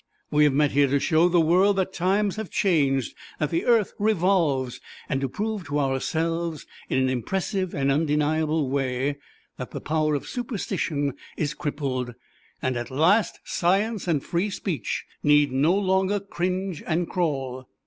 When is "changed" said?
2.49-3.13